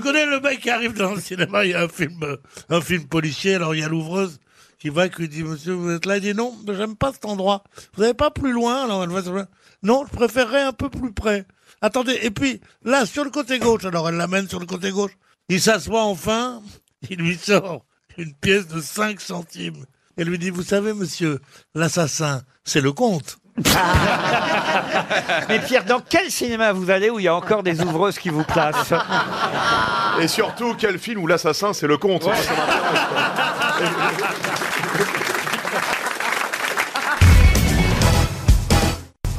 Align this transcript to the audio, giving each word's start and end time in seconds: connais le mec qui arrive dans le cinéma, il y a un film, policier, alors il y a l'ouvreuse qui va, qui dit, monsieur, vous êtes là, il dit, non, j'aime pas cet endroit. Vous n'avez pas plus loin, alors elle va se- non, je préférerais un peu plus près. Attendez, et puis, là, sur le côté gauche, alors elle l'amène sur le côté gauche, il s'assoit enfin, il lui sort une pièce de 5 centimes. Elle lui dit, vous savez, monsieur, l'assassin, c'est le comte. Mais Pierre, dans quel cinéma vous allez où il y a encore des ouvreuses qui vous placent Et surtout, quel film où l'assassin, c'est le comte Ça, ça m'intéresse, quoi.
connais 0.00 0.26
le 0.26 0.40
mec 0.40 0.60
qui 0.60 0.70
arrive 0.70 0.94
dans 0.94 1.14
le 1.14 1.20
cinéma, 1.20 1.64
il 1.64 1.70
y 1.70 1.74
a 1.74 1.82
un 1.82 2.80
film, 2.80 3.06
policier, 3.08 3.54
alors 3.56 3.74
il 3.74 3.80
y 3.80 3.84
a 3.84 3.88
l'ouvreuse 3.88 4.38
qui 4.78 4.88
va, 4.90 5.08
qui 5.08 5.28
dit, 5.28 5.42
monsieur, 5.42 5.72
vous 5.72 5.90
êtes 5.90 6.06
là, 6.06 6.16
il 6.18 6.22
dit, 6.22 6.34
non, 6.34 6.56
j'aime 6.68 6.94
pas 6.96 7.12
cet 7.12 7.24
endroit. 7.24 7.64
Vous 7.94 8.02
n'avez 8.02 8.14
pas 8.14 8.30
plus 8.30 8.52
loin, 8.52 8.84
alors 8.84 9.02
elle 9.02 9.10
va 9.10 9.22
se- 9.22 9.46
non, 9.82 10.04
je 10.10 10.16
préférerais 10.16 10.62
un 10.62 10.72
peu 10.72 10.88
plus 10.88 11.12
près. 11.12 11.46
Attendez, 11.80 12.18
et 12.22 12.30
puis, 12.30 12.60
là, 12.84 13.04
sur 13.06 13.24
le 13.24 13.30
côté 13.30 13.58
gauche, 13.58 13.84
alors 13.84 14.08
elle 14.08 14.16
l'amène 14.16 14.48
sur 14.48 14.60
le 14.60 14.66
côté 14.66 14.90
gauche, 14.90 15.12
il 15.48 15.60
s'assoit 15.60 16.02
enfin, 16.04 16.62
il 17.10 17.16
lui 17.18 17.36
sort 17.36 17.84
une 18.16 18.34
pièce 18.34 18.66
de 18.68 18.80
5 18.80 19.20
centimes. 19.20 19.84
Elle 20.16 20.28
lui 20.28 20.38
dit, 20.38 20.50
vous 20.50 20.62
savez, 20.64 20.92
monsieur, 20.92 21.38
l'assassin, 21.74 22.42
c'est 22.64 22.80
le 22.80 22.92
comte. 22.92 23.38
Mais 25.48 25.58
Pierre, 25.60 25.84
dans 25.84 26.00
quel 26.06 26.30
cinéma 26.30 26.72
vous 26.72 26.90
allez 26.90 27.08
où 27.10 27.18
il 27.18 27.24
y 27.24 27.28
a 27.28 27.34
encore 27.34 27.62
des 27.62 27.80
ouvreuses 27.80 28.18
qui 28.18 28.28
vous 28.28 28.44
placent 28.44 28.92
Et 30.20 30.28
surtout, 30.28 30.74
quel 30.78 30.98
film 30.98 31.22
où 31.22 31.26
l'assassin, 31.26 31.72
c'est 31.72 31.86
le 31.86 31.96
comte 31.96 32.24
Ça, 32.24 32.34
ça 32.34 32.52
m'intéresse, 32.52 33.06
quoi. 33.08 33.18